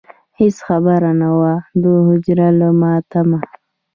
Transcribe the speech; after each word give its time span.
هېڅ 0.39 0.57
خبر 0.67 1.01
نه 1.21 1.29
وم 1.39 1.59
د 1.81 1.85
هجر 2.07 2.39
له 2.59 2.69
ماتمه. 2.81 3.39